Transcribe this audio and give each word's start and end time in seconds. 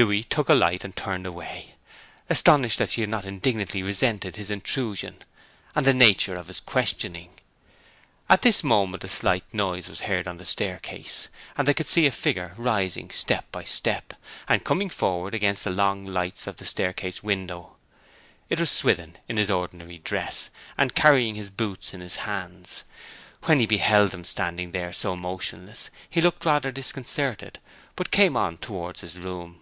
Louis 0.00 0.22
took 0.22 0.48
a 0.48 0.54
light, 0.54 0.84
and 0.84 0.94
turned 0.94 1.26
away, 1.26 1.74
astonished 2.30 2.78
that 2.78 2.90
she 2.90 3.00
had 3.00 3.10
not 3.10 3.24
indignantly 3.24 3.82
resented 3.82 4.36
his 4.36 4.48
intrusion 4.48 5.24
and 5.74 5.84
the 5.84 5.92
nature 5.92 6.36
of 6.36 6.46
his 6.46 6.60
questioning. 6.60 7.30
At 8.28 8.42
this 8.42 8.62
moment 8.62 9.02
a 9.02 9.08
slight 9.08 9.42
noise 9.52 9.88
was 9.88 10.02
heard 10.02 10.28
on 10.28 10.36
the 10.36 10.44
staircase, 10.44 11.26
and 11.56 11.66
they 11.66 11.74
could 11.74 11.88
see 11.88 12.06
a 12.06 12.12
figure 12.12 12.54
rising 12.56 13.10
step 13.10 13.50
by 13.50 13.64
step, 13.64 14.14
and 14.46 14.62
coming 14.64 14.88
forward 14.88 15.34
against 15.34 15.64
the 15.64 15.70
long 15.70 16.06
lights 16.06 16.46
of 16.46 16.58
the 16.58 16.64
staircase 16.64 17.24
window. 17.24 17.74
It 18.48 18.60
was 18.60 18.70
Swithin, 18.70 19.18
in 19.28 19.36
his 19.36 19.50
ordinary 19.50 19.98
dress, 19.98 20.50
and 20.76 20.94
carrying 20.94 21.34
his 21.34 21.50
boots 21.50 21.92
in 21.92 22.00
his 22.00 22.22
hand. 22.24 22.82
When 23.46 23.58
he 23.58 23.66
beheld 23.66 24.12
them 24.12 24.22
standing 24.24 24.70
there 24.70 24.92
so 24.92 25.16
motionless, 25.16 25.90
he 26.08 26.20
looked 26.20 26.44
rather 26.44 26.70
disconcerted, 26.70 27.58
but 27.96 28.12
came 28.12 28.36
on 28.36 28.58
towards 28.58 29.00
his 29.00 29.18
room. 29.18 29.60